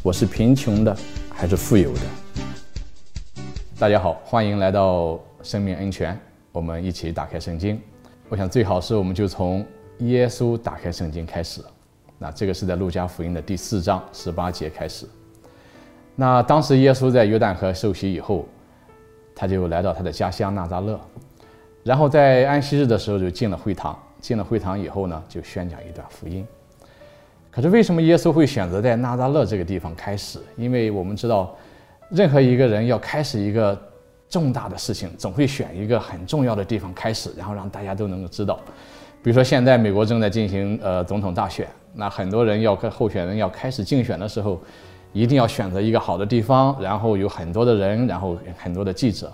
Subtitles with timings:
[0.00, 0.96] 我是贫穷的
[1.28, 2.00] 还是富有的？
[3.76, 6.16] 大家好，欢迎来到生命恩泉，
[6.52, 7.80] 我们一起打开圣经。
[8.28, 9.66] 我想最好是我们就从
[9.98, 11.60] 耶稣打开圣经开始。
[12.16, 15.04] 那这个是在路加福音的第四章十八节开始。
[16.14, 18.46] 那当时耶稣在约旦河受洗以后，
[19.34, 20.98] 他就来到他的家乡纳扎勒，
[21.82, 23.98] 然后在安息日的时候就进了会堂。
[24.20, 26.46] 进了会堂以后呢，就宣讲一段福音。
[27.58, 30.38] 可是为什么耶稣会选择在纳扎勒这个地方开始？
[30.56, 31.56] 因为我们知道，
[32.08, 33.76] 任何一个人要开始一个
[34.28, 38.60] 重大的事情，总会选一个很重要的地方开始，然后让大家都能够知道。
[39.24, 44.60] 比如说现在美国正在进行呃总统大选，那很多人要跟候选人要开始竞选的时候，
[45.12, 49.32] 一定要选择一个好的地方，然后有很多的人，然后很多的记者。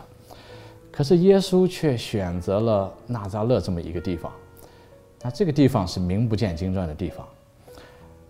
[0.90, 4.32] 可是耶稣却选择了纳扎勒这么一个地方，
[5.20, 7.28] 那这个地方是名不见经传的地方，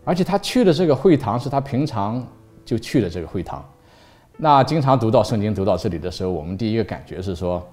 [0.05, 2.25] 而且他去的这个会堂是他平常
[2.65, 3.65] 就去的这个会堂。
[4.37, 7.67] 那经常读到圣经读到这里的时候，我们第一个感觉是说，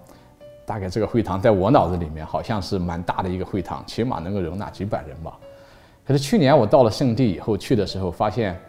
[0.65, 5.37] 大概这个会堂在我脑子里面好像是蛮大的一个会堂，起码能够容纳几百人吧。
[6.05, 8.59] 可是去年我到了圣地以后去的时候，发现。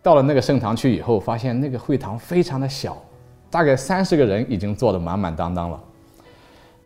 [0.00, 2.96] 到了那个圣堂去以后，发现那个会堂非常的小，
[3.50, 5.84] 大概三十个人已经坐得满满当当了。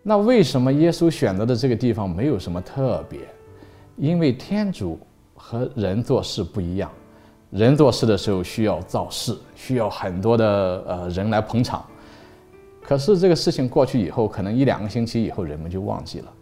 [0.03, 3.20] 那为什么耶稣选择的这个地方没有什么特别？
[3.97, 4.98] 因为天主
[5.44, 6.88] 和人做事不一样，
[7.50, 11.84] 人做事的时候需要造势，需要很多的呃人来捧场。
[12.80, 16.32] 可是这个事情过去以后，可能一两个星期以后人们就忘记了。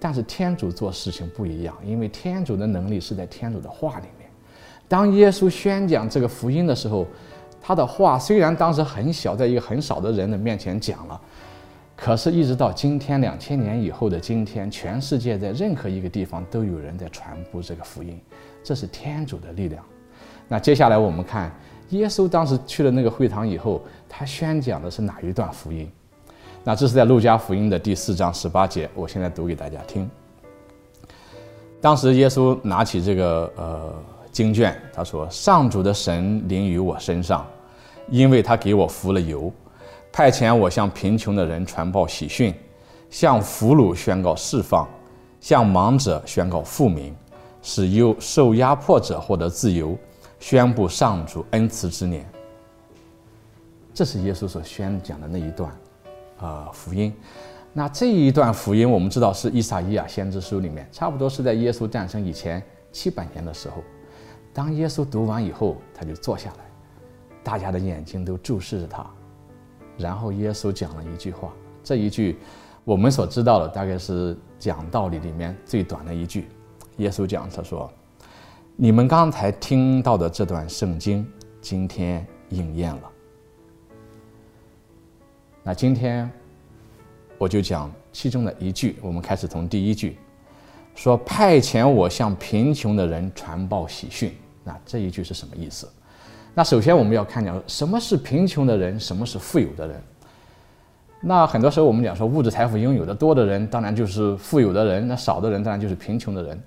[0.00, 4.28] 但是天主做事情不一样，因为天主的能力是在天主的话里面。
[4.88, 7.06] 当耶稣宣讲这个福音的时候，
[7.62, 11.20] 他的话虽然当时很小，在一个很少的人的面前讲了，
[11.96, 18.20] 可是，一直到今天两千年以后的今天，全世界在任何一个地方都有人在传播这个福音，
[18.62, 19.84] 这是天主的力量。
[20.48, 21.50] 那接下来我们看，
[21.90, 25.90] 耶稣当时去了那个会堂以后，他宣讲的是哪一段福音？
[26.62, 30.10] 那这是在路加福音的第四章十八节，我现在读给大家听。
[31.80, 33.94] 当时耶稣拿起这个呃。
[34.34, 37.46] 经卷，他说：“上主的神临于我身上，
[38.10, 39.52] 因为他给我服了油，
[40.16, 42.54] 派遣我向贫穷的人传报喜讯，
[43.10, 44.88] 向俘虏宣告释放，
[45.40, 47.12] 向盲者宣告复明，
[47.62, 49.98] 使忧受压迫者获得自由，
[50.38, 52.24] 宣布上主恩慈之年。”
[53.92, 55.68] 这是耶稣所宣讲的那一段，
[56.38, 57.12] 啊、呃，福音。
[57.72, 63.82] 那这一段福音，我们知道是《伊撒伊亚先知书》里面，差不多是在耶稣诞生以前七百年的时候。
[64.52, 66.64] 当耶稣读完以后，他就坐下来，
[67.42, 69.04] 大家的眼睛都注视着他，
[69.96, 72.36] 然后耶稣讲了一句话，这一句
[72.84, 76.48] 我们所知道的大概是讲道理里面最短的一句。
[76.98, 77.90] 耶稣讲，他说
[78.76, 81.26] ：“你们刚才听到的这段圣经，
[81.60, 83.10] 今天应验了。”
[85.62, 86.30] 那今天
[87.38, 90.18] 我就讲其中的一句，我们开始从第一句，
[90.94, 94.32] 说派遣我向贫穷的人传报喜讯。
[94.62, 95.88] 那这一句是什么意思？
[96.56, 100.00] 那首先我们要看讲什么是贫穷的人，什么是富有的人。
[101.20, 106.60] 那很多时候我们讲说物质财富拥有的多的人，当然就是富有的人；那少的人当然就是贫穷的人。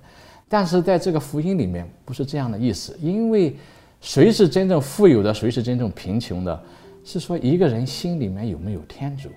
[0.46, 3.56] 但是在这个福音里面不是这样的意思，因为
[4.00, 6.62] 谁是真正富有的，谁是真正贫穷的，
[7.02, 9.30] 是说一个人心里面有没有天主。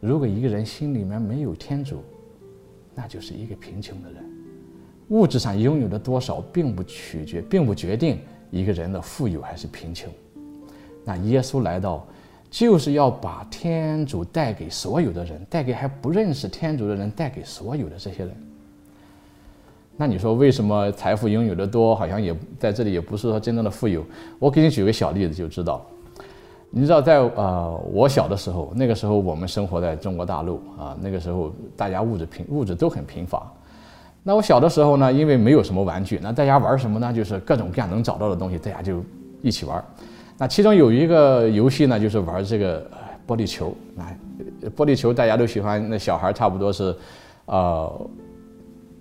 [0.00, 2.04] 如果一个人心里面没有天主，
[2.94, 4.22] 那就是一个贫穷的人。
[5.08, 8.18] 物质上拥有的多少，并不取决，并不决定
[8.54, 10.08] 一个人的富有还是贫穷。
[11.04, 12.06] 那耶稣来到，
[12.48, 18.32] 就是要把天主带给所有的人，带给还不认识天主的人，带给所有的这些人。
[19.96, 24.04] 那你说为什么财富拥有的多，好像也在这里也不是说真正的富有？
[24.38, 25.84] 我给你举个小例子就知道。
[26.70, 33.52] 你知道在呃我小的时候，那个时候我们生活在中国大陆啊，那个时候大家物质贫，物质都很贫乏。
[34.26, 37.12] 那我小的时候呢，因为没有什么玩具，那大家玩什么呢？
[37.12, 39.04] 就是各种各样能找到的东西，大家就
[39.42, 39.84] 一起玩。
[40.38, 42.90] 那其中有一个游戏呢，就是玩这个
[43.26, 43.76] 玻璃球。
[43.94, 46.96] 那玻璃球大家都喜欢，那小孩差不多是，
[47.44, 48.08] 呃，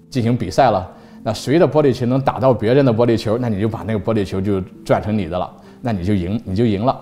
[0.10, 0.92] 进行比赛了。
[1.24, 5.50] 那谁的玻璃球能打到别人的玻璃球，那你就把那个玻璃球就转成你的了，
[5.81, 7.00] 那你就赢，你就赢了。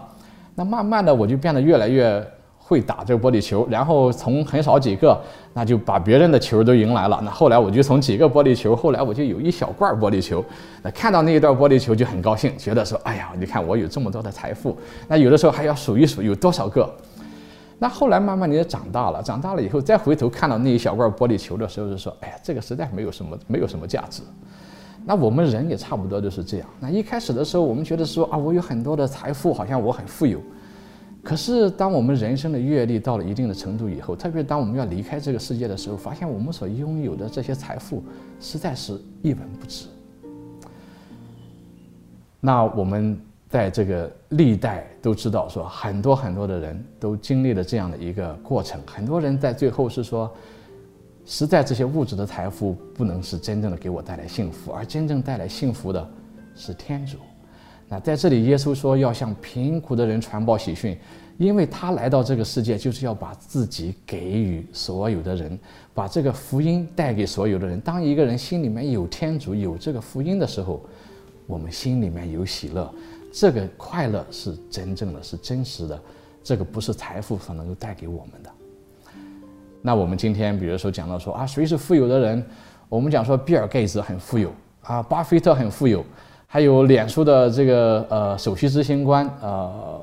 [0.54, 2.24] 那慢慢的我就变得越来越。
[2.72, 5.22] 会打这个玻璃球，然后从很少几个，
[5.54, 7.20] 那就把别人的球都赢来了。
[7.22, 10.42] 那后来我就从几个玻璃球，后来我就有一小罐玻璃球。
[10.82, 14.78] 那看到那一段玻璃球就很高兴，觉得说：“哎呀，你看我有这么多的财富。”
[15.10, 16.90] 那有的时候还要数一数有多少个。
[17.78, 24.22] 那后来慢慢你也长大了，长大了以后再回头看到那一小罐玻璃球的时候，就说：“哎呀，这个实在没有什么，没有什么价值。”
[25.04, 26.68] 那我们人也差不多就是这样。
[26.80, 30.40] 那一开始的时候，我们觉得说啊，我有很多的财富，好像我很富有。
[31.24, 38.04] 可是当我们人生的阅历到了一定的程度以后，特别当我们要离开这个世界的时候，发现我们所拥有的这些财富
[38.40, 39.88] 实在是一文不值。
[42.40, 43.20] 那我们
[43.50, 50.32] 在这个历代都知道，说很多很多的人都经历了这样的一个过程，很多人在最后是说。
[51.24, 56.10] 实在这些物质的财富不能是真正的给我带来幸福，而真正带来幸福的
[56.56, 57.18] 是天主。
[57.92, 60.98] 那在这里，耶稣说要向贫苦的人传报喜讯，
[61.38, 65.60] 因为他来到这个世界就是要把自己给予所有的人，
[65.94, 67.78] 把这个福音带给所有的人。
[67.82, 70.82] 当一个人心里面有天主、有这个福音的时候，
[71.46, 72.90] 我们心里面有喜乐，
[73.30, 76.02] 这个快乐是真正的、是真实的，
[76.42, 78.50] 这个不是财富所能够带给我们的。
[79.82, 82.42] 那我们今天，比如说讲到说啊，谁是富有的人？
[82.88, 84.50] 我们讲说，比尔盖茨很富有
[84.84, 86.06] 啊，巴菲特很富有，
[86.54, 90.02] 还有脸书的这个呃首席执行官呃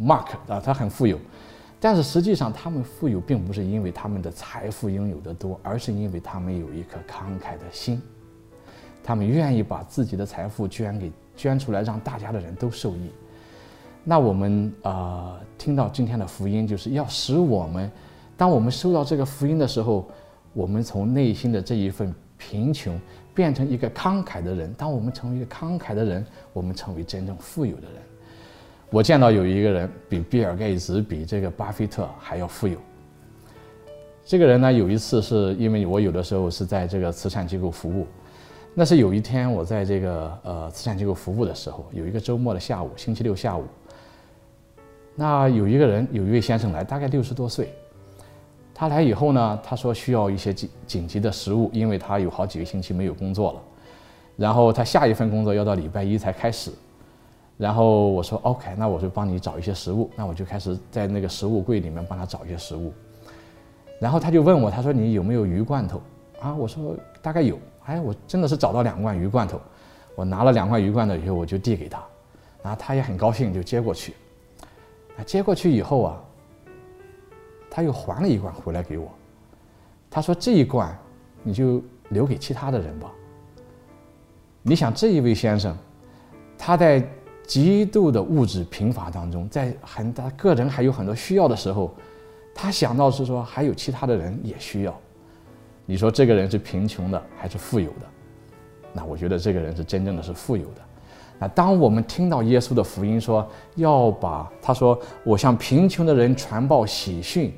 [0.00, 1.18] ，Mark 啊，他很富有。
[1.78, 8.00] 但是实际上，他们富有并不是因为他们的财富拥有的多，而是因为他们有一颗慷慨的心，
[9.02, 13.10] 他们愿意把自己的财富捐给捐出来，让大家的人都受益。
[14.04, 17.92] 那我们、呃，听到今天的福音，就是要使我们。
[18.38, 20.08] 当我们收到这个福音的时候，
[20.54, 22.98] 我们从内心的这一份贫穷
[23.34, 24.72] 变成一个慷慨的人。
[24.74, 28.02] 当我们成为一个慷慨的人，我们成为真正富有的人。
[28.90, 32.78] 我见到有一个人比比尔盖茨、比这个巴菲特还要富有。
[34.24, 38.06] 这个人呢，有一次是因为我有的时候是在这个慈善机构服务，
[38.72, 43.64] 那是有一天我在这个呃慈善机构服务的时候，有一个周末的下午，星期六下午，
[45.14, 47.74] 那有一个人，有一位先生来，大概六十多岁。
[48.74, 53.60] 他来以后呢，他说需要一些紧紧急的食物，因为他有好几个星期没有工作了，
[54.36, 56.72] 然后他下一份工作要到礼拜一才开始，
[57.56, 62.92] 然后我说 OK，那我就帮你找一些食物，那我就开始在那个食物柜里面帮他找一些食物，
[64.00, 66.02] 然后他就问我，他说你有没有鱼罐头？
[66.40, 66.52] 啊？
[66.52, 69.60] 我说大概有，哎，我真的是找到两罐鱼罐头，
[70.16, 72.02] 我拿了两罐鱼罐头以后我就递给他，
[72.60, 74.14] 然后他也很高兴就接过去，
[75.16, 76.20] 啊，接过去以后啊。
[77.76, 79.10] 他又还了一罐回来给我，
[80.08, 80.96] 他说：“这一罐
[81.42, 83.10] 你就留给其他的人吧。”
[84.62, 85.76] 你想这一位先生，
[86.56, 87.04] 他在
[87.44, 91.92] 极度的物质贫乏当中，在很大个人还有很多需要的时候，
[92.54, 94.96] 他想到是说还有其他的人也需要。
[95.84, 98.06] 你说这个人是贫穷的还是富有的？
[98.92, 100.80] 那我觉得这个人是真正的是富有的。
[101.40, 103.44] 那当我们听到耶稣的福音说
[103.74, 107.52] 要把他说我向贫穷的人传报喜讯。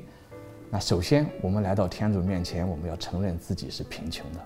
[0.69, 4.39] 那首先，我们来到天主面前，我们要承认自己是贫穷的。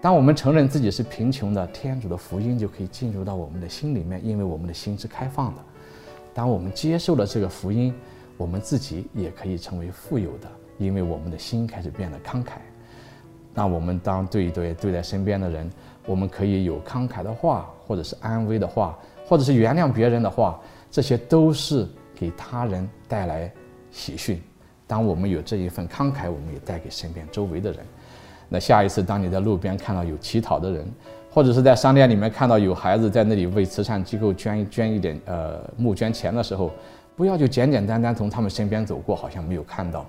[0.00, 5.60] 当我们承认自己是贫穷的，天主的福音就可以进入到我们的心里面，因为我们的心是开放的。
[6.32, 7.94] 当我们接受了这个福音，
[8.38, 10.48] 我们自己也可以成为富有的，
[10.78, 12.52] 因为我们的心开始变得慷慨。
[13.52, 15.70] 那我们当对对对待身边的人，
[16.06, 20.58] 我们可以有慷慨的话，或者是安慰的话，或者是原谅别人的话，
[20.90, 23.52] 这些都是给他人带来
[23.90, 24.42] 喜讯。
[24.86, 27.80] 当我们有这一份慷慨，我们也带给身边周围的人。
[28.48, 30.86] 那下一次，当你在路边看到有乞讨的人，
[31.30, 36.70] 或者是在商店里面看到有孩子在那里为慈善机构捐捐一点呃募捐钱的时候，
[37.16, 40.06] 不要就简简单单从他们身边走过，好像没有看到。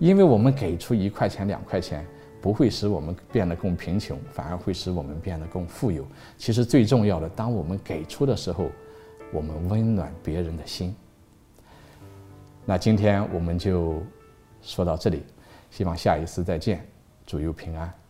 [0.00, 2.04] 因为我们给出一块钱两块钱，
[2.42, 6.04] 不会使我们变得更贫穷，反而会使我们变得更富有。
[6.36, 8.66] 其实最重要的，当我们给出的时候，
[9.32, 10.94] 我们温暖别人的心。
[12.64, 14.02] 那今天我们就。
[14.66, 15.22] 说到这里，
[15.70, 16.84] 希望下一次再见，
[17.24, 18.05] 祝佑平安。